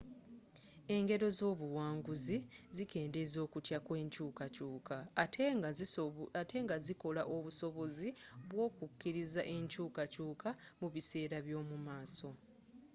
[0.95, 2.37] engero ez'obuwanguzi
[2.75, 4.95] zikendeeza okutya kw'enkyukakyuka
[6.41, 8.09] ate nga zikola obusobozi
[8.49, 12.29] bw'okukkiriza enkyukakyuka mu biseera by'omu maaso